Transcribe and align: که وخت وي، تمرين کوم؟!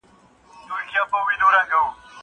که 0.91 0.97
وخت 1.01 1.13
وي، 1.27 1.35
تمرين 1.41 1.63
کوم؟! 1.71 1.89